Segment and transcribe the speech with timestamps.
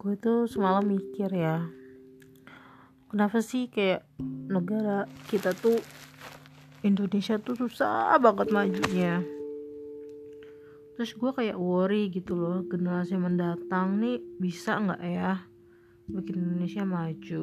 [0.00, 1.68] gue tuh semalam mikir ya
[3.12, 4.08] kenapa sih kayak
[4.48, 5.76] negara kita tuh
[6.80, 9.20] Indonesia tuh susah banget majunya.
[10.96, 15.44] Terus gue kayak worry gitu loh generasi mendatang nih bisa nggak ya
[16.08, 17.42] bikin Indonesia maju?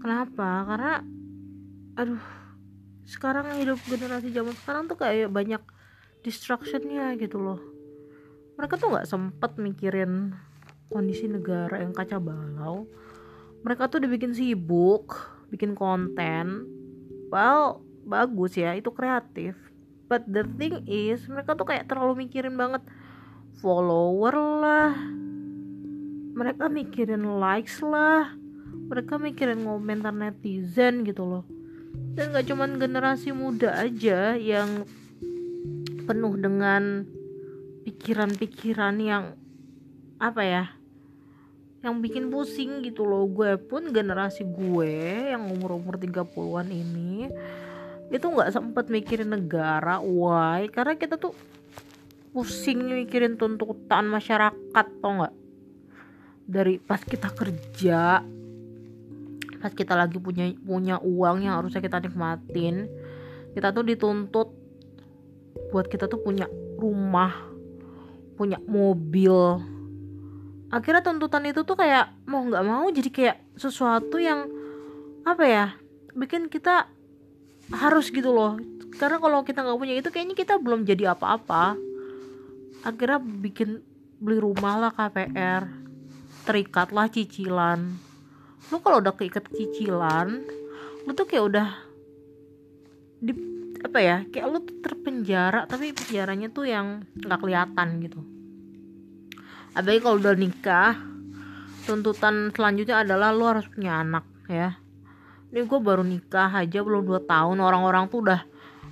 [0.00, 0.48] Kenapa?
[0.64, 0.94] Karena
[1.98, 2.24] aduh
[3.04, 5.60] sekarang hidup generasi zaman sekarang tuh kayak banyak
[6.24, 7.60] distractionnya gitu loh.
[8.56, 10.32] Mereka tuh nggak sempet mikirin
[10.88, 12.88] kondisi negara yang kacau balau
[13.62, 15.18] mereka tuh dibikin sibuk
[15.50, 16.68] bikin konten.
[17.32, 19.58] Well bagus ya itu kreatif.
[20.08, 22.80] But the thing is mereka tuh kayak terlalu mikirin banget
[23.60, 24.94] follower lah.
[26.38, 28.32] Mereka mikirin likes lah.
[28.88, 31.44] Mereka mikirin komentar netizen gitu loh.
[32.16, 34.86] Dan gak cuman generasi muda aja yang
[36.08, 37.04] penuh dengan
[37.84, 39.24] pikiran-pikiran yang
[40.18, 40.64] apa ya
[41.78, 47.30] yang bikin pusing gitu loh gue pun generasi gue yang umur-umur 30-an ini
[48.08, 50.66] itu nggak sempet mikirin negara why?
[50.72, 51.36] Karena kita tuh
[52.32, 55.34] pusing mikirin tuntutan masyarakat tau nggak?
[56.48, 58.24] Dari pas kita kerja
[59.58, 62.86] pas kita lagi punya punya uang yang harusnya kita nikmatin
[63.58, 64.54] kita tuh dituntut
[65.74, 66.46] buat kita tuh punya
[66.78, 67.34] rumah
[68.38, 69.58] punya mobil
[70.68, 74.48] akhirnya tuntutan itu tuh kayak mau nggak mau jadi kayak sesuatu yang
[75.24, 75.66] apa ya
[76.16, 76.88] bikin kita
[77.72, 78.56] harus gitu loh.
[78.98, 81.76] Karena kalau kita nggak punya itu kayaknya kita belum jadi apa-apa.
[82.82, 83.84] Akhirnya bikin
[84.18, 85.68] beli rumah lah KPR
[86.48, 87.80] terikat lah cicilan.
[88.72, 90.58] Lu kalau udah keikat cicilan
[91.08, 91.68] lu tuh kayak udah
[93.16, 93.32] di
[93.80, 98.20] apa ya kayak lu terpenjara tapi penjaranya tuh yang nggak kelihatan gitu
[99.72, 100.96] apalagi kalau udah nikah
[101.88, 104.76] tuntutan selanjutnya adalah lo harus punya anak ya.
[105.48, 108.44] Ini gue baru nikah aja belum 2 tahun orang-orang tuh udah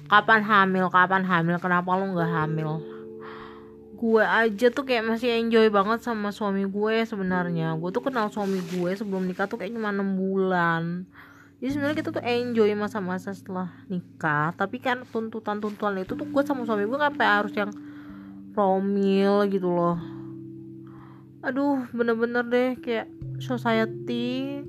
[0.08, 2.80] kapan hamil kapan hamil kenapa lo nggak hamil?
[3.96, 7.76] Gue aja tuh kayak masih enjoy banget sama suami gue sebenarnya.
[7.76, 11.04] Gue tuh kenal suami gue sebelum nikah tuh kayak cuma 6 bulan.
[11.60, 16.68] Jadi sebenarnya kita tuh enjoy masa-masa setelah nikah tapi kan tuntutan-tuntutan itu tuh gue sama
[16.68, 17.72] suami gue kan harus yang
[18.52, 19.96] promil gitu loh
[21.46, 23.06] aduh bener-bener deh kayak
[23.38, 24.60] society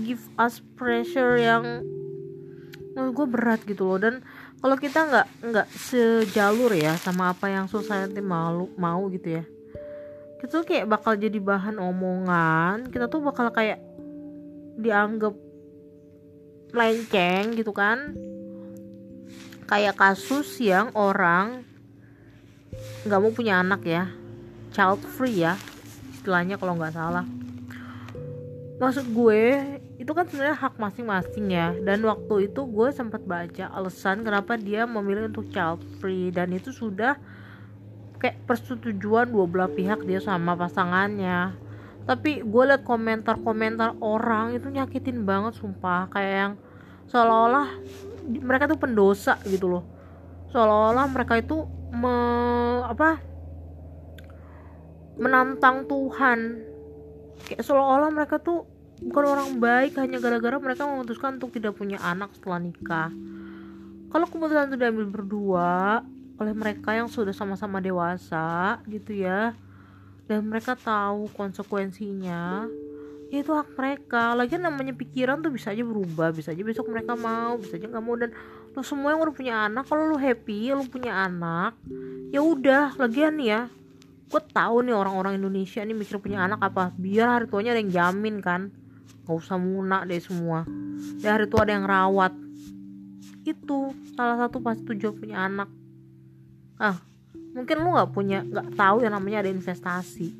[0.00, 1.84] give us pressure yang
[2.96, 4.00] menurut gue berat gitu loh.
[4.00, 4.24] Dan
[4.64, 9.44] kalau kita nggak nggak sejalur ya sama apa yang society mau mau gitu ya
[10.44, 12.92] kita tuh kayak bakal jadi bahan omongan.
[12.92, 13.80] Kita tuh bakal kayak
[14.76, 15.32] dianggap
[16.68, 18.12] melenceng gitu kan.
[19.64, 21.64] Kayak kasus yang orang
[23.08, 24.12] nggak mau punya anak ya
[24.68, 25.56] child free ya
[26.24, 27.28] istilahnya kalau nggak salah.
[28.80, 29.60] Maksud gue
[30.00, 31.76] itu kan sebenarnya hak masing-masing ya.
[31.84, 36.32] Dan waktu itu gue sempat baca alasan kenapa dia memilih untuk child free.
[36.32, 37.20] Dan itu sudah
[38.16, 41.60] kayak persetujuan dua belah pihak dia sama pasangannya.
[42.08, 46.08] Tapi gue liat komentar-komentar orang itu nyakitin banget sumpah.
[46.08, 46.52] Kayak yang
[47.12, 47.68] seolah-olah
[48.40, 49.84] mereka tuh pendosa gitu loh.
[50.56, 52.16] Seolah-olah mereka itu me,
[52.88, 53.33] apa
[55.20, 56.64] menantang Tuhan.
[57.44, 58.66] Kayak seolah-olah mereka tuh
[59.02, 63.10] bukan orang baik hanya gara-gara mereka memutuskan untuk tidak punya anak setelah nikah.
[64.14, 66.02] Kalau keputusan itu diambil berdua
[66.38, 69.54] oleh mereka yang sudah sama-sama dewasa gitu ya
[70.26, 72.66] dan mereka tahu konsekuensinya
[73.28, 74.38] ya itu hak mereka.
[74.38, 78.04] Lagi namanya pikiran tuh bisa aja berubah bisa aja besok mereka mau bisa aja nggak
[78.04, 78.14] mau.
[78.14, 78.30] Dan
[78.74, 81.74] lo semua yang udah punya anak kalau lo happy lo punya anak
[82.30, 83.66] ya udah lagian ya
[84.34, 86.90] gue tahu nih orang-orang Indonesia nih mikir punya anak apa.
[86.98, 88.74] Biar hari tuanya ada yang jamin kan.
[89.22, 90.66] Nggak usah munak deh semua.
[91.22, 92.34] Biar hari tua ada yang rawat.
[93.46, 95.70] Itu salah satu pasti tujuan punya anak.
[96.82, 96.98] Ah
[97.54, 100.34] mungkin lu nggak punya nggak tahu yang namanya ada investasi.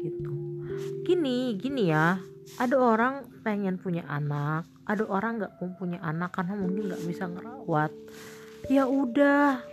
[0.00, 0.32] Gitu.
[1.04, 2.16] Gini gini ya.
[2.56, 7.92] Ada orang pengen punya anak ada orang nggak punya anak karena mungkin nggak bisa ngerawat.
[8.68, 9.64] Ya udah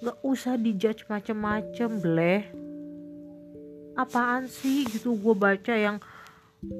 [0.00, 2.42] nggak usah dijudge macem-macem bleh
[4.00, 6.00] apaan sih gitu gue baca yang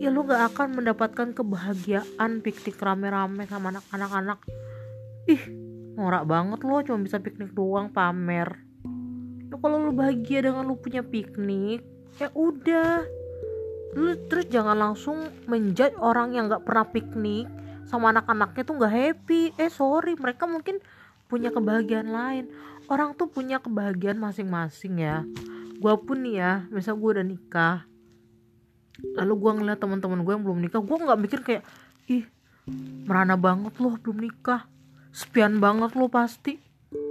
[0.00, 4.40] ya lu gak akan mendapatkan kebahagiaan piknik rame-rame sama anak-anak.
[5.28, 5.42] Ih
[5.96, 8.60] norak banget lo cuma bisa piknik doang pamer.
[9.48, 11.80] Lu kalau lu bahagia dengan lu punya piknik
[12.20, 13.04] ya udah.
[13.96, 17.48] Lu terus jangan langsung menjudge orang yang gak pernah piknik
[17.88, 19.56] sama anak-anaknya tuh gak happy.
[19.56, 20.80] Eh sorry mereka mungkin
[21.30, 22.44] punya kebahagiaan lain.
[22.90, 25.22] Orang tuh punya kebahagiaan masing-masing ya.
[25.78, 27.88] Gue pun nih ya misal gue udah nikah
[29.16, 31.62] lalu gue ngeliat teman-teman gue yang belum nikah gue nggak mikir kayak
[32.04, 32.28] ih
[33.08, 34.68] merana banget loh belum nikah
[35.10, 36.58] sepian banget lo pasti.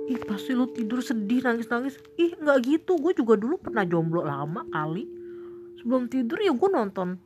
[0.10, 4.24] Ih pasti lu tidur sedih nangis nangis ih nggak gitu gue juga dulu pernah jomblo
[4.24, 5.08] lama kali.
[5.80, 7.20] Sebelum tidur ya gue nonton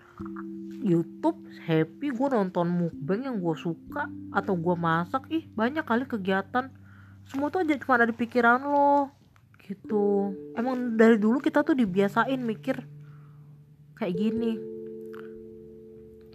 [0.84, 5.26] YouTube happy gue nonton mukbang yang gue suka atau gue masak.
[5.32, 6.70] Ih banyak kali kegiatan
[7.30, 9.12] semua tuh aja cuma ada di pikiran lo.
[9.64, 10.36] Gitu.
[10.60, 12.84] Emang dari dulu kita tuh dibiasain mikir
[13.96, 14.60] kayak gini.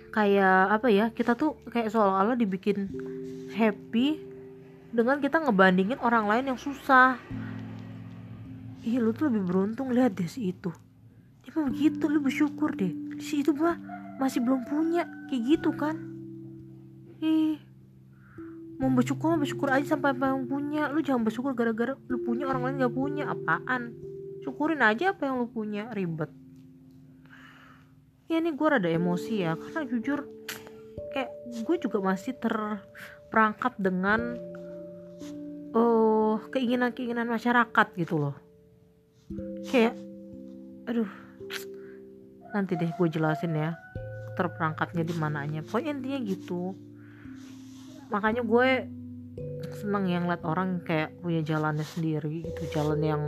[0.08, 2.88] Kayak apa ya kita tuh kayak seolah-olah dibikin
[3.52, 4.24] happy
[4.88, 7.20] dengan kita ngebandingin orang lain yang susah.
[8.88, 10.72] Ih lu tuh lebih beruntung lihat deh si itu.
[11.44, 13.20] Dia mah begitu lu bersyukur deh.
[13.20, 13.76] Si itu mah
[14.16, 16.00] masih belum punya kayak gitu kan.
[17.20, 17.60] Ih
[18.78, 20.88] mau bersyukur bersyukur aja sampai apa yang punya.
[20.94, 23.24] Lu jangan bersyukur gara-gara lu punya orang lain gak punya.
[23.26, 23.94] Apaan?
[24.46, 25.90] Syukurin aja apa yang lu punya.
[25.90, 26.30] Ribet.
[28.30, 30.28] Ya ini gue rada emosi ya karena jujur
[31.16, 31.30] kayak
[31.64, 34.36] gue juga masih terperangkap dengan
[35.72, 38.36] oh keinginan-keinginan masyarakat gitu loh.
[39.64, 39.96] Kayak
[40.84, 41.08] aduh
[42.52, 43.80] nanti deh gue jelasin ya
[44.36, 45.60] terperangkapnya di mananya.
[45.64, 46.76] Pokoknya intinya gitu
[48.08, 48.88] makanya gue
[49.78, 53.22] seneng yang liat orang kayak punya jalannya sendiri gitu jalan yang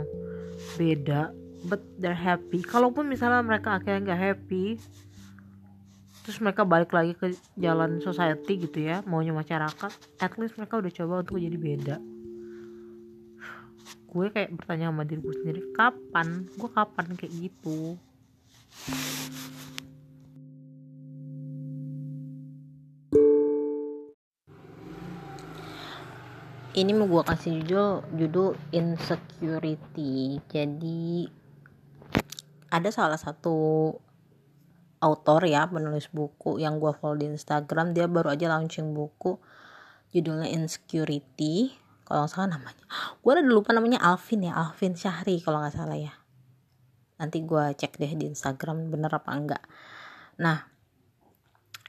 [0.77, 1.31] beda
[1.69, 2.65] but they're happy.
[2.65, 4.65] Kalaupun misalnya mereka akhirnya nggak happy
[6.21, 10.91] terus mereka balik lagi ke jalan society gitu ya maunya masyarakat at least mereka udah
[10.93, 11.95] coba untuk jadi beda.
[14.11, 16.45] Gue kayak bertanya sama diri gue sendiri kapan?
[16.59, 17.05] Gue kapan?
[17.15, 17.95] Kayak gitu
[26.71, 30.39] ini mau gue kasih judul judul insecurity.
[30.47, 31.27] Jadi
[32.71, 33.91] ada salah satu
[35.03, 37.91] autor ya penulis buku yang gue follow di Instagram.
[37.91, 39.35] Dia baru aja launching buku
[40.15, 41.75] judulnya insecurity.
[42.07, 42.85] Kalau nggak salah namanya.
[43.19, 46.15] Gue udah lupa namanya Alvin ya Alvin Syahri kalau nggak salah ya.
[47.19, 49.63] Nanti gue cek deh di Instagram bener apa enggak.
[50.39, 50.71] Nah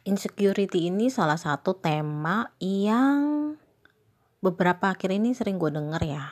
[0.03, 3.55] insecurity ini salah satu tema yang
[4.43, 6.27] beberapa akhir ini sering gue denger ya.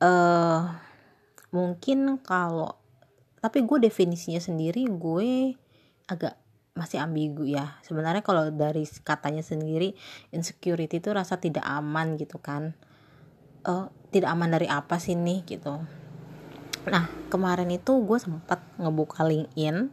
[0.00, 0.70] Uh,
[1.52, 2.78] mungkin kalau
[3.42, 5.58] tapi gue definisinya sendiri gue
[6.06, 6.38] agak
[6.78, 7.82] masih ambigu ya.
[7.82, 9.98] Sebenarnya kalau dari katanya sendiri
[10.30, 12.78] insecurity itu rasa tidak aman gitu kan.
[13.66, 15.82] Uh, tidak aman dari apa sih nih gitu.
[16.86, 19.90] Nah kemarin itu gue sempat ngebuka LinkedIn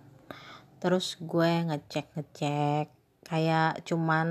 [0.77, 2.85] terus gue ngecek ngecek
[3.25, 4.27] kayak cuman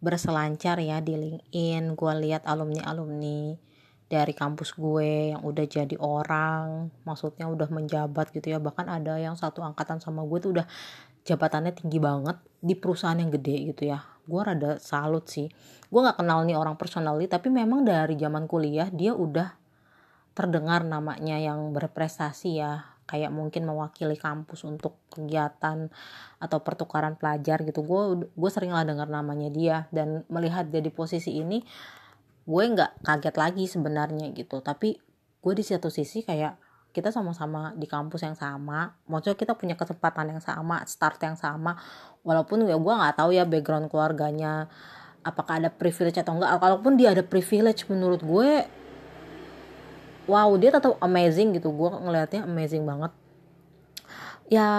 [0.00, 1.94] berselancar ya di LinkedIn.
[1.94, 3.54] Gue lihat alumni alumni
[4.10, 8.58] dari kampus gue yang udah jadi orang maksudnya udah menjabat gitu ya.
[8.58, 10.66] Bahkan ada yang satu angkatan sama gue tuh udah
[11.22, 14.02] jabatannya tinggi banget di perusahaan yang gede gitu ya.
[14.26, 15.46] Gue rada salut sih.
[15.86, 19.60] Gue nggak kenal nih orang personally tapi memang dari zaman kuliah dia udah
[20.34, 25.90] terdengar namanya yang berprestasi ya kayak mungkin mewakili kampus untuk kegiatan
[26.38, 27.82] atau pertukaran pelajar gitu.
[27.82, 29.90] Gue gue sering lah dengar namanya dia.
[29.90, 31.58] Dan melihat dia di posisi ini
[32.46, 34.62] gue nggak kaget lagi sebenarnya gitu.
[34.62, 34.94] Tapi
[35.42, 36.54] gue di satu sisi kayak
[36.94, 38.94] kita sama-sama di kampus yang sama.
[39.10, 41.74] Maksudnya kita punya kesempatan yang sama start yang sama.
[42.22, 44.70] Walaupun ya gue nggak tahu ya background keluarganya
[45.20, 48.64] apakah ada privilege atau enggak kalaupun dia ada privilege menurut gue
[50.30, 51.74] wow dia tetap amazing gitu.
[51.74, 53.10] Gue ngelihatnya amazing banget.
[54.46, 54.70] Ya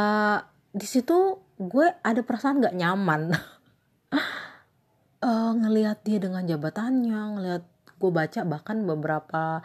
[0.72, 3.22] di situ gue ada perasaan nggak nyaman.
[5.22, 7.62] Uh, ngelihat dia dengan jabatannya ngelihat
[8.02, 9.62] gue baca bahkan beberapa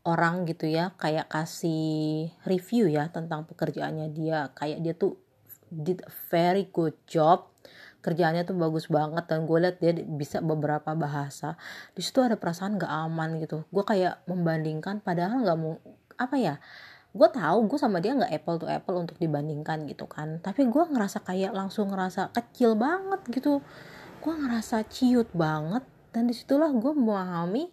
[0.00, 4.48] orang gitu ya kayak kasih review ya tentang pekerjaannya dia.
[4.56, 5.20] Kayak dia tuh
[5.68, 7.52] did a very good job
[8.04, 11.56] kerjaannya tuh bagus banget dan gue liat dia bisa beberapa bahasa.
[11.96, 13.64] Di situ ada perasaan gak aman gitu.
[13.72, 15.80] Gue kayak membandingkan padahal nggak mau
[16.14, 16.54] apa ya
[17.14, 20.42] gue tahu gue sama dia nggak apple to apple untuk dibandingkan gitu kan.
[20.44, 23.64] Tapi gue ngerasa kayak langsung ngerasa kecil banget gitu.
[24.20, 27.72] Gue ngerasa ciut banget dan di situlah gue memahami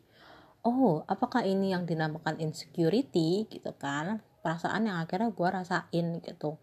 [0.62, 6.62] oh apakah ini yang dinamakan insecurity gitu kan perasaan yang akhirnya gue rasain gitu.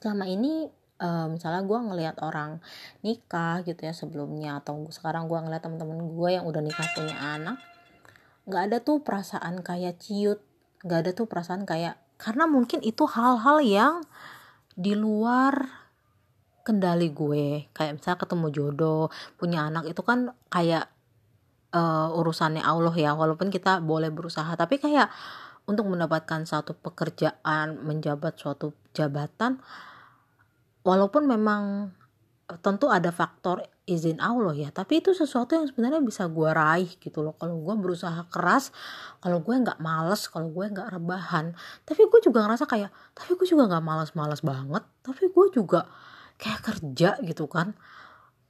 [0.00, 0.68] Selama ini
[1.00, 2.62] uh, misalnya gue ngelihat orang
[3.00, 7.58] nikah gitu ya sebelumnya atau sekarang gue ngeliat teman-teman gue yang udah nikah punya anak
[8.44, 10.42] nggak ada tuh perasaan kayak ciut
[10.84, 13.94] nggak ada tuh perasaan kayak karena mungkin itu hal-hal yang
[14.74, 15.84] di luar
[16.64, 17.68] kendali gue.
[17.76, 19.04] Kayak misalnya ketemu jodoh
[19.36, 20.88] punya anak itu kan kayak
[21.76, 25.12] uh, urusannya Allah ya walaupun kita boleh berusaha tapi kayak
[25.64, 29.60] untuk mendapatkan satu pekerjaan menjabat suatu jabatan
[30.84, 31.90] walaupun memang
[32.60, 37.24] tentu ada faktor izin Allah ya tapi itu sesuatu yang sebenarnya bisa gue raih gitu
[37.24, 37.32] loh.
[37.40, 38.68] Kalau gue berusaha keras
[39.24, 41.56] kalau gue nggak males kalau gue nggak rebahan
[41.88, 45.88] tapi gue juga ngerasa kayak tapi gue juga nggak males-males banget tapi gue juga
[46.36, 47.72] kayak kerja gitu kan.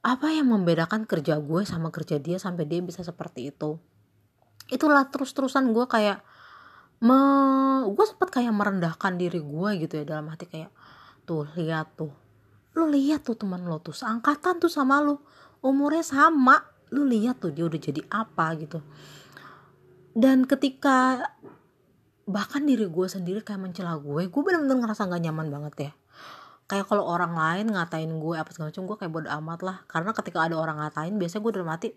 [0.05, 3.79] Apa yang membedakan kerja gue sama kerja dia sampai dia bisa seperti itu?
[4.69, 6.19] Itulah terus-terusan gue kayak
[6.99, 7.19] me
[7.91, 10.71] gue sempet kayak merendahkan diri gue gitu ya dalam hati kayak
[11.27, 12.24] tuh lihat tuh
[12.75, 15.17] lu lihat tuh teman lo tuh seangkatan tuh sama lu.
[15.63, 16.61] Umurnya sama.
[16.91, 18.79] Lu lihat tuh dia udah jadi apa gitu.
[20.15, 21.23] Dan ketika
[22.25, 25.91] bahkan diri gue sendiri kayak mencela gue gue bener-bener ngerasa gak nyaman banget ya.
[26.65, 29.77] Kayak kalau orang lain ngatain gue apa segala macam gue kayak bodo amat lah.
[29.87, 31.89] Karena ketika ada orang ngatain biasanya gue udah mati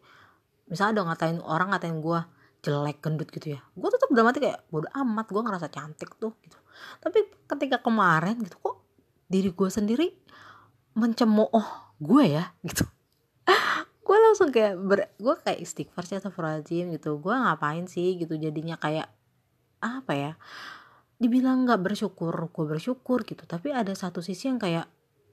[0.69, 2.21] misalnya ada ngatain orang ngatain gue
[2.59, 6.37] jelek gendut gitu ya gue tetap udah mati kayak bodo amat gue ngerasa cantik tuh
[6.45, 6.59] gitu.
[7.01, 7.19] Tapi
[7.49, 8.77] ketika kemarin gitu kok
[9.29, 10.07] diri gue sendiri
[10.99, 11.67] mencemooh
[12.03, 12.85] gue ya gitu.
[14.03, 16.33] Gue langsung kayak ber, gue kayak istighfar sih atau
[16.65, 17.21] gitu.
[17.21, 19.13] Gue ngapain sih gitu jadinya kayak
[19.79, 20.33] apa ya
[21.23, 23.45] dibilang nggak bersyukur gue bersyukur gitu.
[23.45, 24.89] Tapi ada satu sisi yang kayak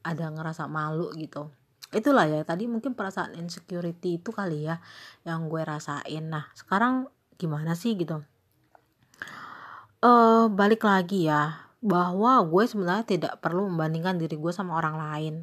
[0.06, 1.50] ada ngerasa malu gitu.
[1.96, 4.84] Itulah ya tadi mungkin perasaan insecurity itu kali ya
[5.24, 6.28] yang gue rasain.
[6.28, 7.08] Nah sekarang
[7.40, 8.22] gimana sih gitu?
[10.04, 15.36] Uh, balik lagi ya bahwa gue sebenarnya tidak perlu membandingkan diri gue sama orang lain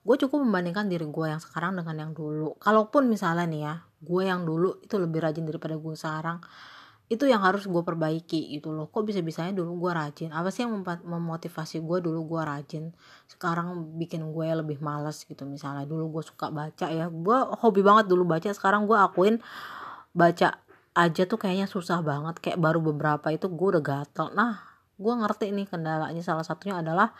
[0.00, 2.56] gue cukup membandingkan diri gue yang sekarang dengan yang dulu.
[2.56, 6.40] Kalaupun misalnya nih ya gue yang dulu itu lebih rajin daripada gue sekarang
[7.10, 8.86] itu yang harus gue perbaiki gitu loh.
[8.86, 10.30] Kok bisa bisanya dulu gue rajin?
[10.30, 12.94] Apa sih yang memotivasi gue dulu gue rajin
[13.26, 15.84] sekarang bikin gue lebih males gitu misalnya?
[15.90, 19.42] Dulu gue suka baca ya gue hobi banget dulu baca sekarang gue akuin
[20.14, 20.62] baca
[20.94, 22.38] aja tuh kayaknya susah banget.
[22.38, 24.30] Kayak baru beberapa itu gue udah gatel.
[24.32, 24.62] Nah
[24.94, 27.10] gue ngerti nih kendalanya salah satunya adalah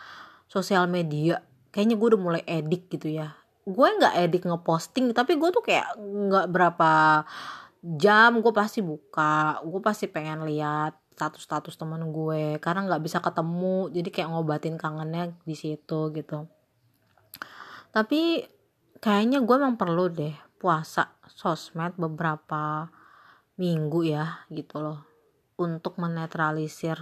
[0.47, 3.35] sosial media kayaknya gue udah mulai edik gitu ya.
[3.63, 7.23] Gue nggak edik ngeposting tapi gue tuh kayak nggak berapa
[7.81, 13.89] jam gue pasti buka gue pasti pengen lihat status-status temen gue karena nggak bisa ketemu
[13.93, 16.49] jadi kayak ngobatin kangennya di situ gitu.
[17.91, 18.45] Tapi
[19.01, 22.89] kayaknya gue emang perlu deh puasa sosmed beberapa
[23.57, 24.99] minggu ya gitu loh
[25.61, 26.97] untuk menetralisir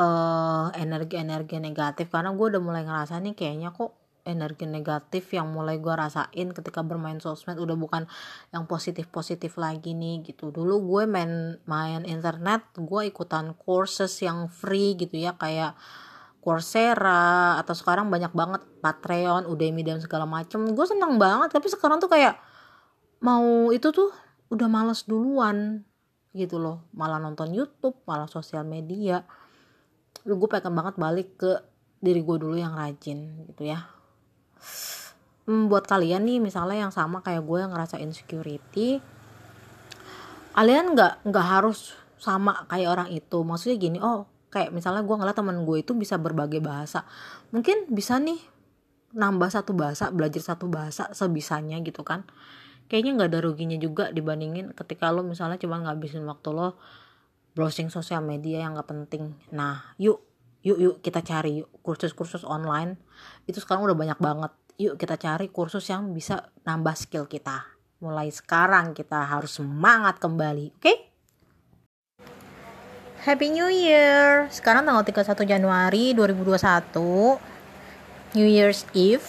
[0.00, 2.08] uh, energi-energi negatif.
[2.08, 6.84] Karena gue udah mulai ngerasa nih kayaknya kok energi negatif yang mulai gue rasain ketika
[6.84, 8.04] bermain sosmed udah bukan
[8.52, 10.52] yang positif-positif lagi nih gitu.
[10.52, 15.76] Dulu gue main main internet gue ikutan courses yang free gitu ya kayak
[16.40, 20.72] Coursera atau sekarang banyak banget Patreon, Udemy dan segala macem.
[20.72, 22.40] Gue seneng banget tapi sekarang tuh kayak
[23.20, 24.08] mau itu tuh
[24.48, 25.84] udah males duluan
[26.32, 26.88] gitu loh.
[26.96, 29.20] Malah nonton YouTube malah sosial media
[30.24, 31.52] gue pengen banget balik ke
[32.00, 33.84] diri gue dulu yang rajin gitu ya.
[35.48, 39.00] Hmm, buat kalian nih misalnya yang sama kayak gue yang ngerasa insecurity
[40.50, 43.38] kalian nggak nggak harus sama kayak orang itu.
[43.40, 47.06] Maksudnya gini oh kayak misalnya gue ngeliat temen gue itu bisa berbagai bahasa.
[47.54, 48.38] Mungkin bisa nih
[49.16, 52.26] nambah satu bahasa belajar satu bahasa sebisanya gitu kan.
[52.90, 56.76] Kayaknya nggak ada ruginya juga dibandingin ketika lo misalnya cuma ngabisin waktu lo
[57.60, 59.36] browsing sosial media yang gak penting.
[59.52, 60.24] Nah yuk
[60.64, 62.96] yuk yuk kita cari kursus-kursus online.
[63.44, 64.52] Itu sekarang udah banyak banget.
[64.80, 67.68] Yuk kita cari kursus yang bisa nambah skill kita.
[68.00, 70.80] Mulai sekarang kita harus semangat kembali oke?
[70.80, 70.96] Okay?
[73.28, 74.48] Happy New Year!
[74.48, 76.56] Sekarang tanggal 31 Januari 2021
[78.40, 79.28] New Year's Eve.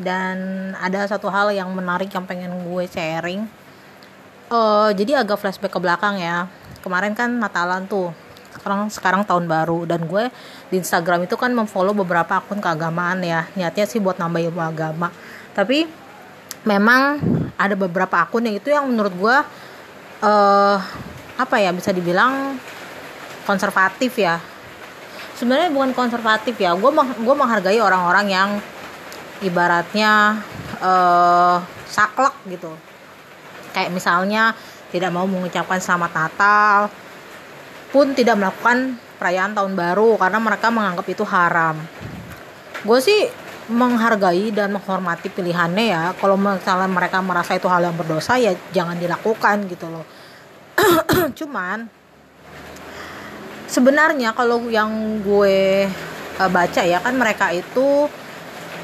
[0.00, 3.44] Dan ada satu hal yang menarik yang pengen gue sharing.
[4.48, 6.48] Uh, jadi agak flashback ke belakang ya
[6.84, 8.12] kemarin kan Natalan tuh.
[8.52, 9.88] Sekarang sekarang tahun baru.
[9.88, 10.28] Dan gue
[10.68, 13.48] di Instagram itu kan memfollow beberapa akun keagamaan ya.
[13.56, 15.08] Niatnya sih buat nambah ilmu agama.
[15.56, 15.88] Tapi
[16.68, 17.18] memang
[17.56, 19.36] ada beberapa akun yang itu yang menurut gue
[20.20, 20.76] uh,
[21.34, 22.60] apa ya bisa dibilang
[23.48, 24.36] konservatif ya.
[25.34, 26.76] Sebenarnya bukan konservatif ya.
[26.76, 28.50] Gue gue menghargai orang-orang yang
[29.42, 30.38] ibaratnya
[30.78, 31.58] uh,
[31.90, 32.70] saklek gitu.
[33.74, 34.54] Kayak misalnya
[34.94, 36.86] tidak mau mengucapkan selamat Natal
[37.90, 41.82] pun tidak melakukan perayaan tahun baru karena mereka menganggap itu haram.
[42.86, 43.26] Gue sih
[43.70, 46.02] menghargai dan menghormati pilihannya ya.
[46.14, 50.06] Kalau misalnya mereka merasa itu hal yang berdosa ya jangan dilakukan gitu loh.
[51.38, 51.90] Cuman
[53.66, 55.90] sebenarnya kalau yang gue
[56.38, 58.06] uh, baca ya kan mereka itu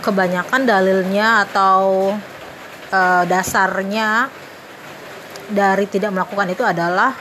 [0.01, 2.15] kebanyakan dalilnya atau
[2.91, 4.40] uh, dasarnya
[5.51, 7.15] dari tidak melakukan itu adalah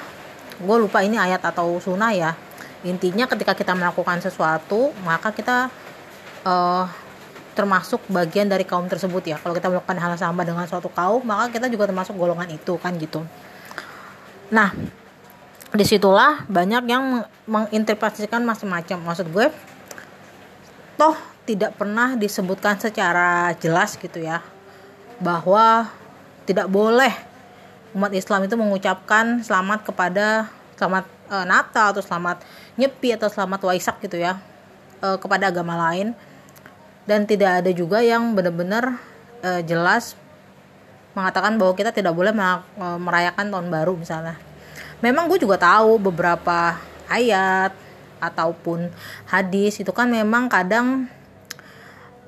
[0.60, 2.32] gue lupa ini ayat atau sunnah ya.
[2.86, 5.68] Intinya ketika kita melakukan sesuatu maka kita
[6.46, 6.86] uh,
[7.58, 9.38] termasuk bagian dari kaum tersebut ya.
[9.42, 12.96] Kalau kita melakukan hal sama dengan suatu kaum maka kita juga termasuk golongan itu kan
[12.96, 13.26] gitu.
[14.54, 14.72] Nah
[15.70, 18.98] di situlah banyak yang menginterpretasikan macam-macam.
[19.12, 19.48] Maksud gue
[20.96, 21.16] toh
[21.50, 24.46] tidak pernah disebutkan secara jelas gitu ya
[25.18, 25.90] bahwa
[26.46, 27.29] tidak boleh
[27.94, 32.46] umat Islam itu mengucapkan selamat kepada selamat e, Natal atau selamat
[32.78, 34.38] Nyepi atau selamat Waisak gitu ya
[35.02, 36.14] e, kepada agama lain
[37.10, 39.02] dan tidak ada juga yang benar-benar
[39.42, 40.14] e, jelas
[41.18, 44.38] mengatakan bahwa kita tidak boleh e, merayakan tahun baru misalnya.
[45.02, 46.78] Memang gue juga tahu beberapa
[47.10, 47.74] ayat
[48.20, 48.92] ataupun
[49.26, 51.10] hadis itu kan memang kadang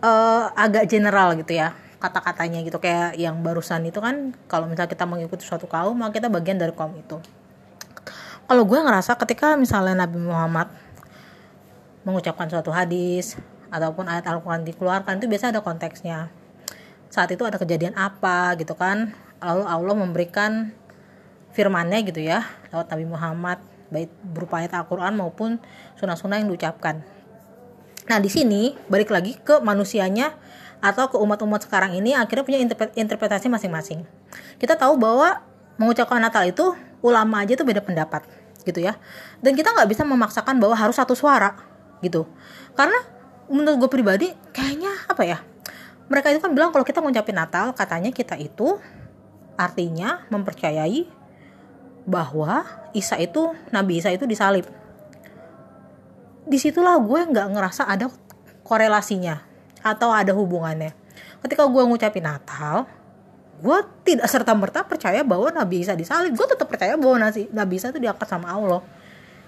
[0.01, 0.11] e,
[0.57, 2.81] agak general gitu ya kata-katanya gitu.
[2.81, 6.73] Kayak yang barusan itu kan kalau misalnya kita mengikuti suatu kaum maka kita bagian dari
[6.73, 7.21] kaum itu.
[8.49, 10.67] Kalau gue ngerasa ketika misalnya Nabi Muhammad
[12.03, 13.37] mengucapkan suatu hadis
[13.71, 16.33] ataupun ayat Al-Quran dikeluarkan itu biasa ada konteksnya.
[17.07, 20.73] Saat itu ada kejadian apa gitu kan lalu Allah memberikan
[21.55, 22.43] firmannya gitu ya
[22.73, 23.59] lewat Nabi Muhammad
[23.91, 25.59] baik berupa ayat Al-Quran maupun
[25.99, 27.03] sunnah-sunnah yang diucapkan.
[28.07, 30.33] Nah di sini balik lagi ke manusianya
[30.81, 32.59] atau ke umat-umat sekarang ini akhirnya punya
[32.97, 34.01] interpretasi masing-masing.
[34.57, 35.45] Kita tahu bahwa
[35.77, 36.73] mengucapkan Natal itu
[37.05, 38.25] ulama aja tuh beda pendapat
[38.65, 38.97] gitu ya.
[39.39, 41.53] Dan kita nggak bisa memaksakan bahwa harus satu suara
[42.01, 42.25] gitu.
[42.73, 42.97] Karena
[43.45, 45.37] menurut gue pribadi kayaknya apa ya
[46.11, 48.79] mereka itu kan bilang kalau kita ngucapin Natal katanya kita itu
[49.55, 51.07] artinya mempercayai
[52.03, 54.65] bahwa Isa itu Nabi Isa itu disalib.
[56.43, 58.09] Di situlah gue nggak ngerasa ada
[58.65, 59.50] korelasinya
[59.81, 60.93] atau ada hubungannya.
[61.41, 62.85] Ketika gue ngucapin Natal
[63.61, 66.33] gue tidak serta merta percaya bahwa Nabi Isa disalib.
[66.33, 68.81] Gue tetap percaya bahwa Nabi Isa itu diangkat sama Allah.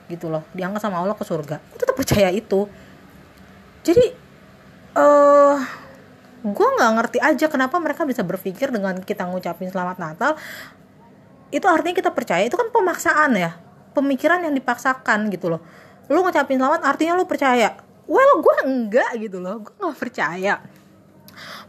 [0.05, 0.45] Gitu loh.
[0.53, 1.57] Diangkat sama Allah ke surga.
[1.57, 2.69] Gue tetap percaya itu.
[3.81, 4.05] Jadi
[4.96, 5.59] uh, eh,
[6.46, 10.37] gue nggak ngerti aja kenapa mereka bisa berpikir dengan kita ngucapin selamat Natal.
[11.50, 12.46] Itu artinya kita percaya.
[12.46, 13.57] Itu kan pemaksaan ya.
[13.98, 15.61] Pemikiran yang dipaksakan gitu loh.
[16.05, 17.74] Lu ngucapin selamat artinya lu percaya
[18.07, 19.63] well gue enggak gitu loh.
[19.63, 20.63] Gue nggak percaya.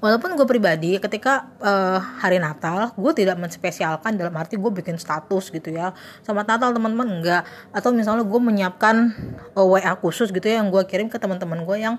[0.04, 5.48] Walaupun gue pribadi ketika uh, hari Natal gue tidak menspesialkan dalam arti gue bikin status
[5.48, 5.96] gitu ya.
[6.20, 7.08] Selamat Natal teman-teman.
[7.20, 7.42] Enggak.
[7.72, 9.16] Atau misalnya gue menyiapkan
[9.56, 11.96] uh, eh, WA khusus gitu ya yang gue kirim ke teman-teman gue yang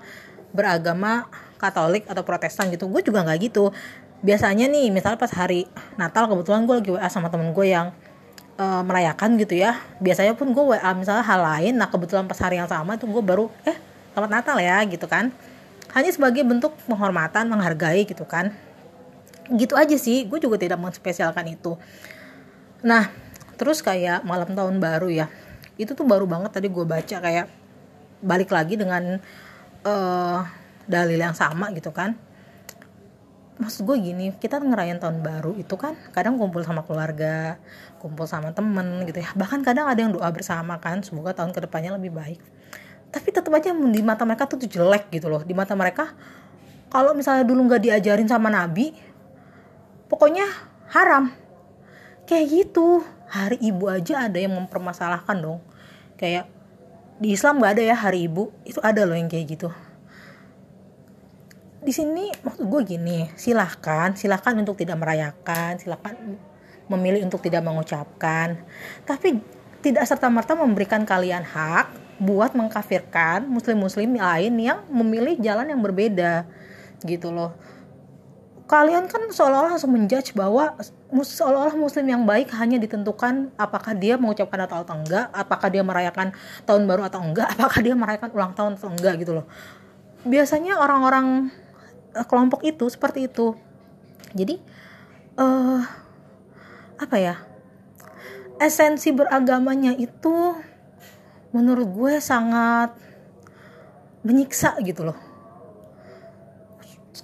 [0.54, 1.26] beragama
[1.58, 2.86] Katolik atau Protestan gitu.
[2.86, 3.74] Gue juga nggak gitu.
[4.22, 5.66] Biasanya nih misalnya pas hari
[5.98, 7.90] Natal kebetulan gue lagi WA sama temen gue yang
[8.60, 9.82] uh, merayakan gitu ya.
[9.98, 11.74] Biasanya pun gue WA misalnya hal lain.
[11.80, 15.28] Nah kebetulan pas hari yang sama itu gue baru eh selamat Natal ya gitu kan.
[15.92, 18.48] Hanya sebagai bentuk penghormatan menghargai gitu kan.
[19.52, 21.76] Gitu aja sih gue juga tidak menspesialkan itu.
[22.80, 23.12] Nah
[23.60, 25.28] terus kayak malam tahun baru ya.
[25.76, 27.52] Itu tuh baru banget tadi gue baca kayak
[28.24, 29.20] balik lagi dengan
[29.84, 30.40] uh,
[30.88, 32.16] dalil yang sama gitu kan.
[33.60, 37.60] Maksud gue gini kita ngerayain tahun baru itu kan kadang kumpul sama keluarga
[38.00, 39.28] kumpul sama temen gitu ya.
[39.36, 42.40] Bahkan kadang ada yang doa bersama kan semoga tahun ke depannya lebih baik
[43.16, 45.40] tapi tetap aja di mata mereka tuh, jelek gitu loh.
[45.40, 46.12] Di mata mereka
[46.92, 48.92] kalau misalnya dulu nggak diajarin sama nabi
[50.12, 50.44] pokoknya
[50.92, 51.32] haram.
[52.28, 53.00] Kayak gitu.
[53.26, 55.64] Hari ibu aja ada yang mempermasalahkan dong.
[56.20, 56.44] Kayak
[57.16, 58.52] di Islam nggak ada ya hari ibu.
[58.68, 59.72] Itu ada loh yang kayak gitu.
[61.80, 66.12] Di sini maksud gue gini silahkan silahkan untuk tidak merayakan silahkan
[66.92, 68.60] memilih untuk tidak mengucapkan.
[69.08, 69.40] Tapi
[69.80, 76.48] tidak serta merta memberikan kalian hak buat mengkafirkan muslim-muslim lain yang memilih jalan yang berbeda
[77.04, 77.52] gitu loh.
[78.66, 80.74] Kalian kan seolah-olah langsung menjudge bahwa
[81.14, 86.34] seolah-olah muslim yang baik hanya ditentukan apakah dia mengucapkan atau, enggak apakah dia merayakan
[86.66, 89.46] tahun baru atau enggak apakah dia merayakan ulang tahun atau enggak gitu loh.
[90.26, 91.54] Biasanya orang-orang
[92.16, 93.54] eh, kelompok itu seperti itu.
[94.34, 94.58] Jadi
[95.38, 95.80] uh,
[96.96, 97.36] apa ya
[98.56, 100.56] esensi beragamanya itu
[101.56, 102.92] menurut gue sangat
[104.20, 105.18] menyiksa gitu loh.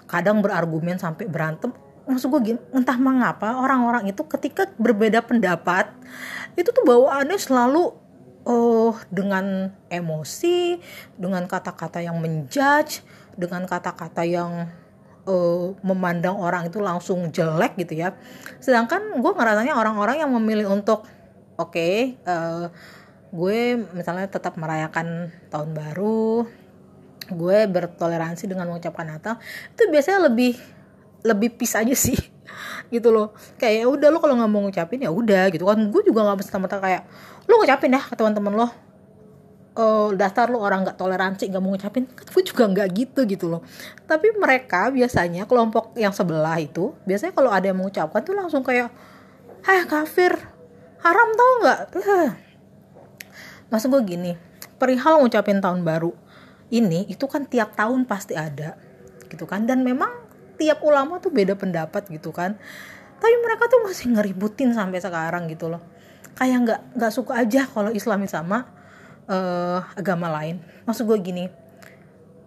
[0.08, 1.72] Kadang berargumen sampai berantem.
[2.08, 5.86] Maksud gue gini entah mengapa orang-orang itu ketika berbeda pendapat
[6.58, 7.94] itu tuh bawaannya selalu
[8.42, 10.82] oh dengan emosi
[11.14, 13.06] dengan kata-kata yang menjudge
[13.38, 14.66] dengan kata-kata yang
[15.26, 18.18] uh, memandang orang itu langsung jelek gitu ya.
[18.58, 21.06] Sedangkan gue ngerasanya orang-orang yang memilih untuk
[21.56, 23.00] oke okay, uh, eh,
[23.32, 26.44] gue misalnya tetap merayakan tahun baru
[27.32, 29.40] gue bertoleransi dengan mengucapkan Natal
[29.72, 30.60] itu biasanya lebih
[31.22, 32.18] lebih peace aja sih
[32.94, 33.32] gitu loh.
[33.56, 35.78] Kayak ya udah lo kalau nggak mau ngucapin ya udah gitu kan.
[35.88, 37.02] Gue juga nggak mesti kayak
[37.46, 38.68] lo ngucapin dah ke teman-teman lo.
[39.72, 42.04] Uh, dasar lo orang nggak toleransi nggak mau ngucapin.
[42.10, 43.62] Kan gue juga nggak gitu gitu loh.
[44.04, 48.90] Tapi mereka biasanya kelompok yang sebelah itu biasanya kalau ada yang mengucapkan tuh langsung kayak
[49.62, 50.34] ah kafir.
[51.02, 51.80] Haram tau nggak
[53.72, 54.32] maksud gue gini
[54.76, 56.12] perihal ngucapin tahun baru
[56.72, 58.80] ini itu kan tiap tahun pasti ada
[59.28, 59.68] gitu kan?
[59.68, 60.08] Dan memang
[60.56, 62.56] tiap ulama tuh beda pendapat gitu kan?
[63.20, 65.84] Tapi mereka tuh masih ngeributin sampai sekarang gitu loh.
[66.32, 68.64] Kayak nggak nggak suka aja kalau Islam sama
[69.28, 70.64] uh, agama lain.
[70.88, 71.44] Maksud gue gini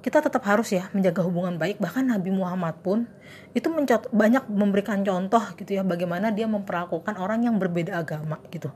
[0.02, 1.78] kita tetap harus ya menjaga hubungan baik.
[1.78, 3.06] Bahkan Nabi Muhammad pun
[3.54, 3.70] itu
[4.14, 8.70] banyak memberikan contoh gitu ya bagaimana dia memperlakukan orang yang berbeda agama gitu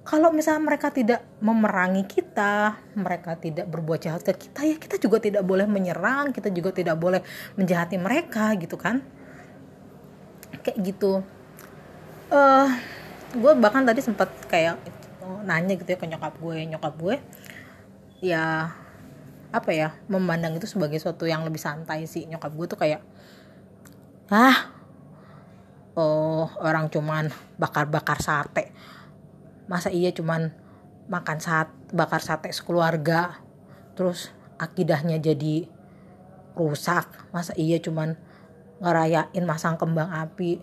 [0.00, 5.20] kalau misalnya mereka tidak memerangi kita, mereka tidak berbuat jahat ke kita, ya kita juga
[5.20, 7.20] tidak boleh menyerang, kita juga tidak boleh
[7.54, 9.04] menjahati mereka gitu kan.
[10.64, 11.20] Kayak gitu.
[12.32, 12.68] Eh, uh,
[13.36, 14.80] gue bahkan tadi sempat kayak
[15.44, 17.16] nanya gitu ya ke nyokap gue, nyokap gue,
[18.24, 18.72] ya
[19.50, 23.02] apa ya memandang itu sebagai sesuatu yang lebih santai sih nyokap gue tuh kayak
[24.30, 24.70] ah
[25.98, 28.70] oh orang cuman bakar-bakar sate
[29.70, 30.50] masa iya cuman
[31.06, 33.38] makan sate bakar sate sekeluarga
[33.94, 35.70] terus akidahnya jadi
[36.58, 37.06] rusak.
[37.30, 38.18] Masa iya cuman
[38.82, 40.58] ngerayain masang kembang api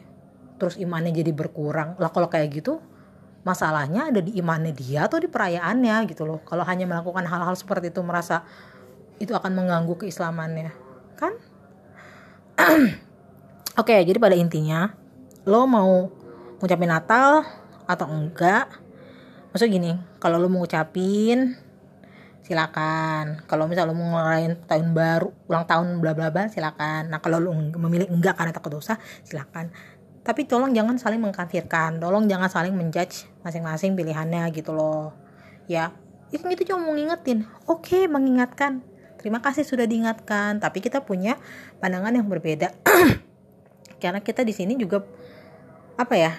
[0.60, 1.96] terus imannya jadi berkurang.
[1.98, 2.84] Lah kalau kayak gitu
[3.48, 6.43] masalahnya ada di imannya dia atau di perayaannya gitu loh.
[6.43, 8.43] Kalau hanya melakukan hal-hal seperti itu merasa
[9.17, 10.72] itu akan mengganggu keislamannya.
[11.17, 11.34] Kan?
[13.82, 14.91] Oke jadi pada intinya
[15.48, 16.10] lo mau
[16.60, 17.46] ngucapin Natal
[17.88, 18.87] atau enggak
[19.52, 21.68] maksud gini kalau lo mau ngucapin
[22.48, 23.44] silakan.
[23.44, 27.12] Kalau misal lo mau ngelain tahun baru ulang tahun bla bla bla silakan.
[27.12, 28.96] Nah kalau lo memilih enggak karena takut dosa
[29.28, 29.68] silakan.
[30.24, 35.12] Tapi tolong jangan saling mengkafirkan tolong jangan saling menjudge masing-masing pilihannya gitu loh.
[35.68, 35.92] Ya
[36.32, 37.44] itu itu cuma mau ngingetin.
[37.68, 38.80] Oke okay, mengingatkan.
[39.20, 40.64] Terima kasih sudah diingatkan.
[40.64, 41.36] Tapi kita punya
[41.84, 42.72] pandangan yang berbeda.
[44.02, 45.04] Karena kita di sini juga
[46.00, 46.32] apa ya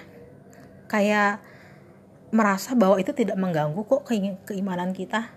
[0.87, 1.43] kayak
[2.29, 5.29] merasa bahwa itu tidak mengganggu kok ke keimanan kita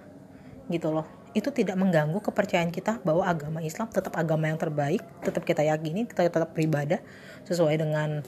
[0.69, 1.09] gitu loh.
[1.33, 6.05] Itu tidak mengganggu kepercayaan kita bahwa agama Islam tetap agama yang terbaik tetap kita yakini
[6.05, 7.01] kita tetap beribadah
[7.49, 8.21] sesuai dengan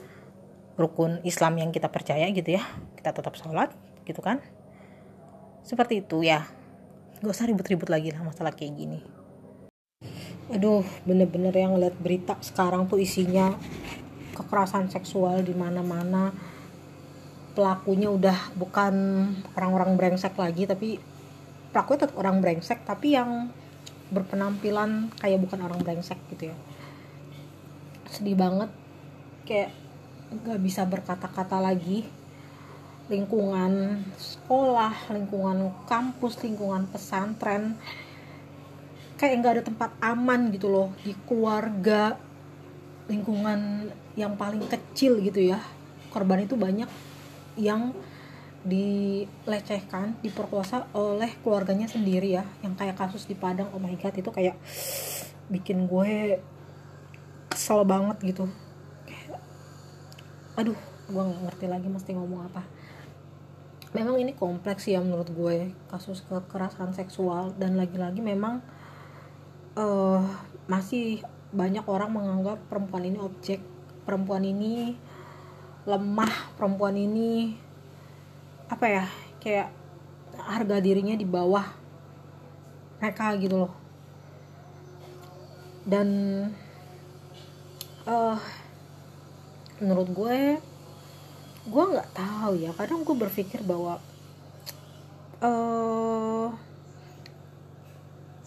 [0.81, 2.65] rukun Islam yang kita percaya gitu ya.
[2.97, 3.71] Kita tetap sholat
[4.09, 4.41] gitu kan.
[5.65, 6.49] Seperti itu ya.
[7.21, 9.01] Gak usah ribut-ribut lagi lah masalah kayak gini.
[10.53, 13.57] Aduh bener-bener yang lihat berita sekarang tuh isinya
[14.37, 16.54] kekerasan seksual di mana-mana
[17.55, 18.95] pelakunya udah bukan
[19.55, 20.99] orang-orang brengsek lagi tapi
[21.71, 23.51] pelakunya tetap orang brengsek tapi yang
[24.15, 26.57] berpenampilan kayak bukan orang brengsek gitu ya.
[28.11, 28.71] Sedih banget.
[29.43, 29.71] Kayak
[30.31, 32.07] nggak bisa berkata-kata lagi.
[33.11, 37.77] Lingkungan sekolah lingkungan kampus lingkungan pesantren
[39.21, 42.17] kayak nggak ada tempat aman gitu loh di keluarga
[43.05, 45.61] lingkungan yang paling kecil gitu ya.
[46.09, 46.89] Korban itu banyak
[47.55, 47.95] yang
[48.65, 54.33] dilecehkan, diperkosa oleh keluarganya sendiri ya, yang kayak kasus di Padang, oh my god itu
[54.33, 54.57] kayak
[55.53, 56.41] bikin gue
[57.53, 58.49] kesel banget gitu.
[60.57, 62.65] Aduh, gue nggak ngerti lagi mesti ngomong apa.
[63.93, 68.59] Memang ini kompleks ya menurut gue kasus kekerasan seksual dan lagi-lagi memang
[69.79, 70.25] uh,
[70.67, 71.23] masih
[71.55, 73.63] banyak orang menganggap perempuan ini objek,
[74.03, 74.99] perempuan ini
[75.85, 77.61] lemah perempuan ini
[78.73, 79.05] apa ya
[79.41, 79.69] kayak
[80.41, 81.65] harga dirinya di bawah
[82.99, 83.73] mereka gitu loh.
[85.85, 86.09] Dan
[88.09, 88.41] uh,
[89.85, 90.39] menurut gue
[91.69, 92.73] gue nggak tahu ya.
[92.73, 94.01] Kadang gue berpikir bahwa
[95.45, 96.49] uh,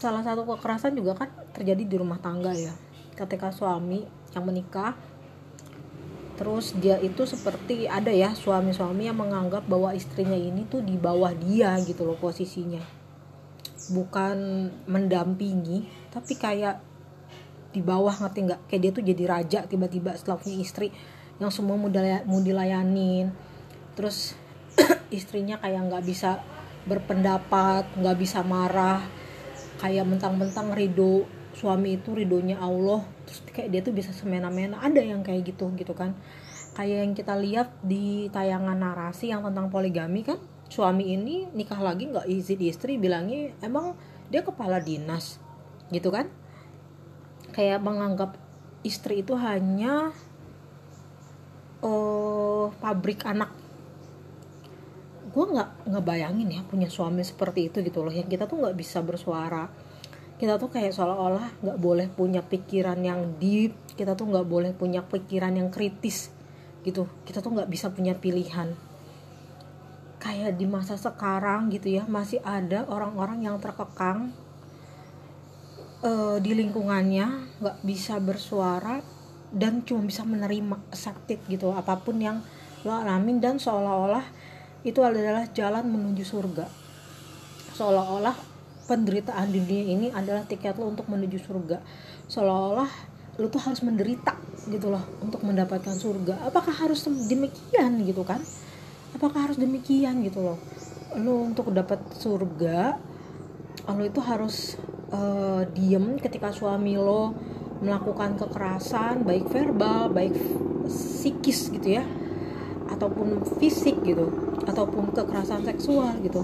[0.01, 2.73] salah satu kekerasan juga kan terjadi di rumah tangga ya.
[3.13, 4.01] Ketika suami
[4.33, 4.97] yang menikah
[6.37, 11.33] terus dia itu seperti ada ya suami-suami yang menganggap bahwa istrinya ini tuh di bawah
[11.33, 12.79] dia gitu loh posisinya.
[13.89, 14.37] Bukan
[14.85, 16.77] mendampingi tapi kayak
[17.73, 18.61] di bawah ngerti nggak?
[18.69, 20.93] Kayak dia tuh jadi raja tiba-tiba setelah punya istri
[21.41, 23.33] yang semua mau dilayanin.
[23.97, 24.37] Terus
[25.17, 26.37] istrinya kayak nggak bisa
[26.85, 29.01] berpendapat nggak bisa marah.
[29.81, 31.25] Kayak mentang-mentang ridho
[31.57, 34.79] suami itu ridhonya Allah terus kayak dia tuh bisa semena-mena.
[34.79, 36.15] Ada yang kayak gitu gitu kan.
[36.73, 42.11] Kayak yang kita lihat di tayangan narasi yang tentang poligami kan suami ini nikah lagi
[42.11, 43.95] nggak izin istri bilangnya emang
[44.31, 45.37] dia kepala dinas
[45.91, 46.31] gitu kan.
[47.51, 48.39] Kayak menganggap
[48.85, 50.15] istri itu hanya
[51.83, 53.51] uh, pabrik anak.
[55.33, 58.13] Gue nggak ngebayangin ya punya suami seperti itu gitu loh.
[58.13, 59.67] Yang kita tuh nggak bisa bersuara
[60.37, 65.01] kita tuh kayak seolah-olah nggak boleh punya pikiran yang deep kita tuh nggak boleh punya
[65.01, 66.29] pikiran yang kritis
[66.85, 67.09] gitu.
[67.25, 68.77] Kita tuh nggak bisa punya pilihan.
[70.21, 74.31] Kayak di masa sekarang gitu ya masih ada orang-orang yang terkekang
[76.05, 79.01] uh, di lingkungannya nggak bisa bersuara
[79.49, 81.73] dan cuma bisa menerima sakit gitu.
[81.73, 82.45] Apa pun yang
[82.85, 84.23] lo alamin dan seolah-olah
[84.85, 86.69] itu adalah jalan menuju surga.
[87.73, 88.56] Seolah-olah
[88.87, 91.77] penderitaan di dunia ini adalah tiket lo untuk menuju surga.
[92.31, 92.91] Seolah-olah
[93.37, 94.33] lo tuh harus menderita
[94.71, 96.47] gitu loh untuk mendapatkan surga.
[96.47, 98.41] Apakah harus demikian gitu kan?
[99.13, 100.57] Apakah harus demikian gitu loh?
[101.19, 102.97] Lo untuk dapat surga
[103.87, 104.75] lo itu harus
[105.15, 107.31] uh, diem ketika suami lo
[107.79, 110.35] melakukan kekerasan baik verbal baik
[110.89, 112.03] psikis gitu ya
[112.91, 114.27] ataupun fisik gitu
[114.67, 116.43] ataupun kekerasan seksual gitu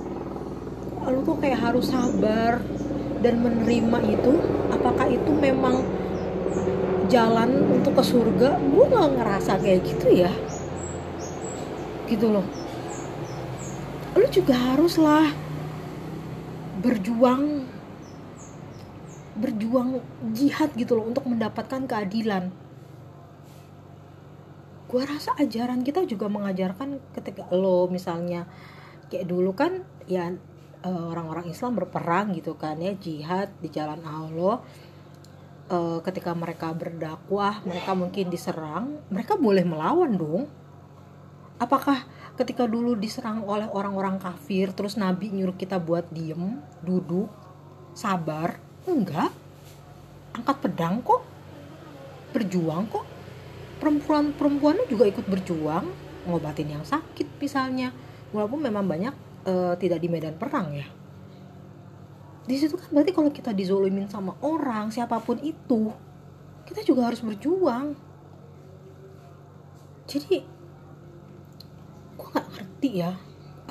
[1.12, 2.64] lu tuh kayak harus sabar
[3.24, 4.34] dan menerima itu.
[4.72, 5.84] Apakah itu memang
[7.08, 8.60] jalan untuk ke surga?
[8.60, 10.32] Gue nggak ngerasa kayak gitu ya.
[12.08, 12.46] Gitu loh.
[14.14, 15.32] Lu juga haruslah
[16.84, 17.64] berjuang
[19.34, 19.98] berjuang
[20.38, 22.54] jihad gitu loh untuk mendapatkan keadilan.
[24.86, 28.46] Gue rasa ajaran kita juga mengajarkan ketika lo misalnya
[29.10, 30.38] kayak dulu kan ya
[30.92, 34.60] orang-orang Islam berperang gitu kan ya jihad di jalan Allah.
[35.72, 40.44] Uh, ketika mereka berdakwah mereka mungkin diserang mereka boleh melawan dong.
[41.56, 42.04] Apakah
[42.36, 47.32] ketika dulu diserang oleh orang-orang kafir terus Nabi nyuruh kita buat diem duduk
[47.96, 48.60] sabar?
[48.84, 49.32] Enggak.
[50.36, 51.24] Angkat pedang kok.
[52.36, 53.08] Berjuang kok.
[53.80, 55.88] Perempuan perempuannya juga ikut berjuang
[56.28, 57.96] ngobatin yang sakit misalnya.
[58.36, 59.16] Walaupun memang banyak
[59.48, 60.88] uh, tidak di medan perang ya?
[62.44, 65.92] Di situ kan berarti kalau kita dizolimin sama orang siapa pun itu
[66.68, 67.96] kita juga harus berjuang.
[70.08, 70.44] Jadi
[72.14, 73.16] gue nggak ngerti ya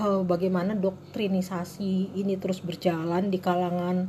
[0.01, 4.09] uh, bagaimana doktrinisasi ini terus berjalan di kalangan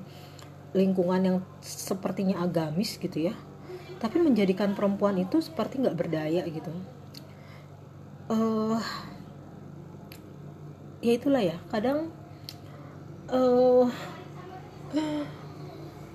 [0.74, 3.36] lingkungan yang sepertinya agamis gitu ya
[4.04, 6.76] tapi menjadikan perempuan itu seperti nggak berdaya gitu.
[8.28, 8.76] Uh,
[11.04, 11.60] ya itulah ya.
[11.68, 12.08] Kadang
[13.28, 13.86] uh,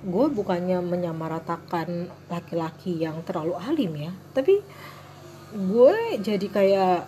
[0.09, 4.13] gue bukannya menyamaratakan laki-laki yang terlalu alim ya.
[4.33, 4.65] Tapi
[5.53, 6.99] gue jadi kayak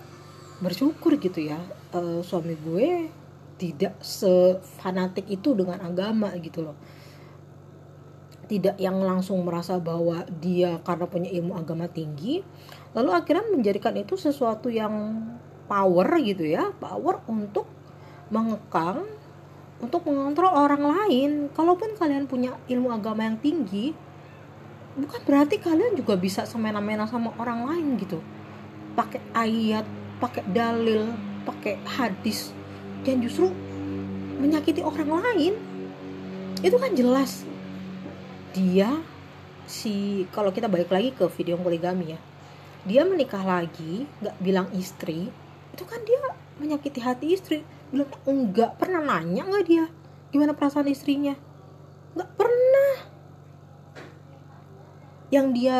[0.61, 1.61] bersyukur gitu ya
[1.97, 3.09] uh, suami gue
[3.57, 6.77] tidak sefanatik itu dengan agama gitu loh.
[8.51, 12.43] Tidak yang langsung merasa bahwa dia karena punya ilmu agama tinggi
[12.91, 15.23] lalu akhirnya menjadikan itu sesuatu yang
[15.71, 17.71] power gitu ya power untuk
[18.35, 19.07] mengekang
[19.81, 21.31] untuk mengontrol orang lain.
[21.55, 23.95] Kalaupun kalian punya ilmu agama yang tinggi
[24.99, 28.19] bukan berarti kalian juga bisa semena-mena sama orang lain gitu.
[28.99, 29.87] Pakai ayat
[30.21, 31.09] pakai dalil
[31.49, 32.53] pakai hadis
[33.07, 33.49] dan justru
[34.43, 35.55] menyakiti orang lain.
[36.61, 37.49] Itu kan jelas.
[38.53, 39.01] Dia
[39.65, 42.21] si kalau kita balik lagi ke video poligami ya.
[42.85, 45.33] Dia menikah lagi nggak bilang istri
[45.81, 46.21] itu kan dia
[46.61, 47.65] menyakiti hati istri.
[47.89, 49.89] Bilang enggak pernah nanya nggak dia
[50.29, 51.33] gimana perasaan istrinya?
[52.13, 52.93] Nggak pernah.
[55.33, 55.77] Yang dia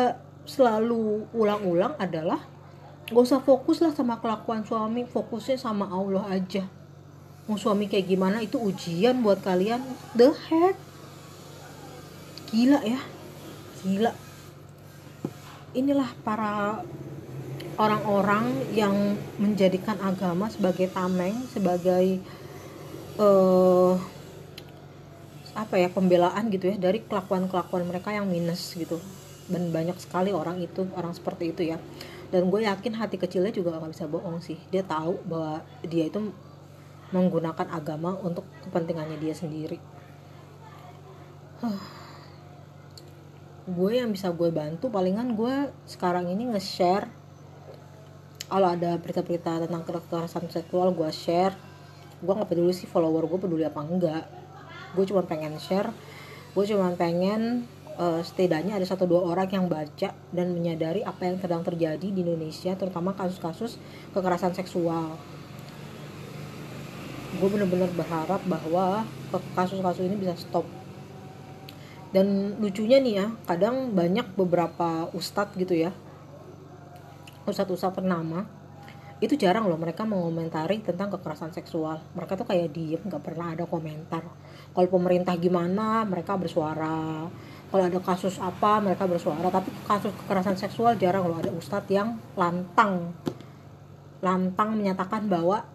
[0.49, 2.41] selalu ulang-ulang adalah
[3.11, 6.65] gak usah fokus lah sama kelakuan suami fokusnya sama Allah aja.
[7.45, 8.41] Mau suami kayak gimana?
[8.41, 9.83] Itu ujian buat kalian.
[10.17, 10.75] The heck?
[12.49, 13.01] Gila ya.
[13.85, 14.11] Gila.
[15.75, 16.81] Inilah para
[17.81, 18.93] orang-orang yang
[19.41, 22.21] menjadikan agama sebagai tameng sebagai
[23.17, 23.97] uh,
[25.57, 29.01] apa ya pembelaan gitu ya dari kelakuan-kelakuan mereka yang minus gitu.
[29.49, 31.81] Dan banyak sekali orang itu orang seperti itu ya.
[32.31, 34.55] Dan gue yakin hati kecilnya juga gak bisa bohong sih.
[34.71, 36.31] Dia tahu bahwa dia itu
[37.11, 39.75] menggunakan agama untuk kepentingannya dia sendiri.
[43.67, 47.20] Gue yang bisa gue bantu palingan gue sekarang ini nge-share
[48.51, 51.55] kalau ada berita-berita tentang kekerasan seksual gue share
[52.19, 54.27] gue nggak peduli sih follower gue peduli apa enggak.
[54.91, 55.87] Gue cuma pengen share
[56.51, 57.63] gue cuma pengen
[57.95, 62.19] uh, setidaknya ada satu dua orang yang baca dan menyadari apa yang sedang terjadi di
[62.19, 63.79] Indonesia terutama kasus-kasus
[64.11, 65.15] kekerasan seksual.
[67.39, 69.07] Gue bener-bener berharap bahwa
[69.55, 70.67] kasus-kasus ini bisa stop.
[72.11, 75.95] Dan lucunya nih ya kadang banyak beberapa ustadz gitu ya
[77.47, 78.45] ustadz-ustadz ternama
[79.21, 82.01] itu jarang loh mereka mengomentari tentang kekerasan seksual.
[82.17, 84.25] Mereka tuh kayak diem nggak pernah ada komentar.
[84.73, 87.29] Kalau pemerintah gimana mereka bersuara.
[87.69, 89.53] Kalau ada kasus apa mereka bersuara.
[89.53, 91.37] Tapi kasus kekerasan seksual jarang loh.
[91.37, 93.13] Ada ustadz yang lantang
[94.25, 95.69] lantang menyatakan bahwa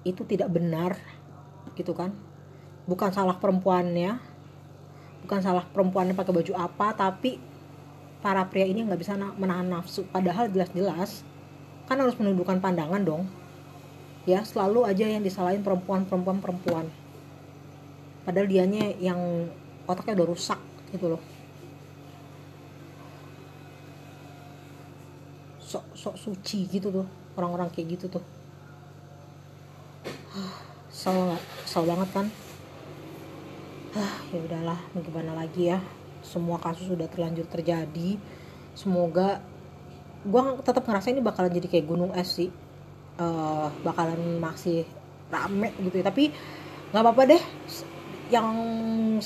[0.00, 0.96] itu tidak benar
[1.76, 2.16] gitu kan.
[2.88, 4.40] Bukan salah perempuannya
[5.20, 7.49] bukan salah perempuannya pakai baju apa tapi
[8.20, 10.04] para pria ini nggak bisa menahan nafsu.
[10.08, 11.24] Padahal jelas-jelas
[11.88, 13.24] kan harus menundukkan pandangan dong.
[14.28, 16.86] Ya selalu aja yang disalahin perempuan perempuan perempuan
[18.24, 19.18] padahal dianya yang
[19.90, 20.60] otaknya udah rusak
[20.94, 21.22] gitu loh.
[25.58, 28.24] Sok sok suci gitu tuh orang-orang kayak gitu tuh.
[30.94, 32.26] Kesel banget kan?
[33.98, 35.82] Ah ya udahlah gimana lagi ya
[36.20, 38.20] semua kasus sudah terlanjur terjadi
[38.74, 39.42] semoga
[40.20, 42.50] gue tetap ngerasa ini bakalan jadi kayak gunung es sih.
[43.20, 44.88] Uh, bakalan masih
[45.28, 46.32] rame gitu ya tapi
[46.92, 47.42] nggak apa-apa deh.
[48.32, 48.48] Yang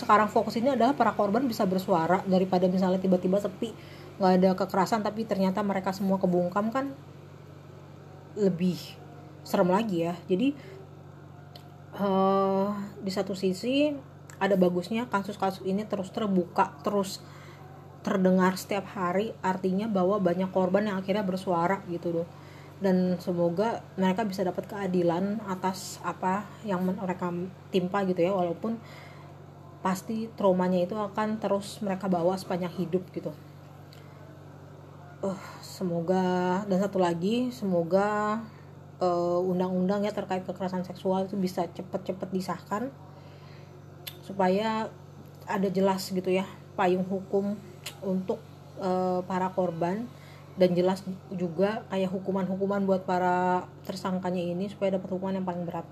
[0.01, 3.71] sekarang fokus ini adalah para korban bisa bersuara daripada misalnya tiba-tiba sepi
[4.19, 6.95] nggak ada kekerasan tapi ternyata mereka semua kebungkam kan
[8.39, 8.79] lebih
[9.47, 10.15] serem lagi ya.
[10.27, 10.55] Jadi
[11.99, 13.95] uh, di satu sisi
[14.43, 17.23] ada bagusnya kasus-kasus ini terus terbuka terus
[18.05, 22.29] terdengar setiap hari artinya bahwa banyak korban yang akhirnya bersuara gitu loh
[22.83, 27.33] dan semoga mereka bisa dapat keadilan atas apa yang mereka
[27.73, 28.77] timpa gitu ya walaupun
[29.85, 33.33] pasti traumanya itu akan terus mereka bawa sepanjang hidup gitu.
[35.21, 38.41] Uh, semoga dan satu lagi semoga
[39.01, 42.93] uh, undang-undang ya terkait kekerasan seksual itu bisa cepet-cepet disahkan
[44.25, 44.89] supaya
[45.45, 47.55] ada jelas gitu ya payung hukum
[48.01, 48.41] untuk
[48.81, 50.09] uh, para korban.
[50.55, 51.03] Dan jelas
[51.35, 55.83] juga kayak hukuman-hukuman buat para tersangkanya ini supaya dapat hukuman yang paling berat